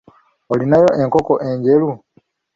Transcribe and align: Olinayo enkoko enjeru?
Olinayo 0.53 0.89
enkoko 1.01 1.33
enjeru? 1.49 1.89